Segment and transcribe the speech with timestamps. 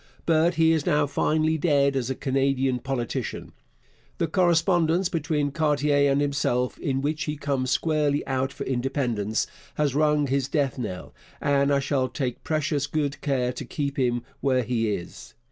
[0.25, 3.51] But he is now finally dead as a Canadian politician.
[4.17, 9.45] The correspondence between Cartier and himself, in which he comes squarely out for independence,
[9.75, 14.23] has rung his death knell, and I shall take precious good care to keep him
[14.39, 15.35] where he is.